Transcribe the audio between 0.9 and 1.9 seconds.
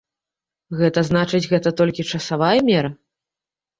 значыць, гэта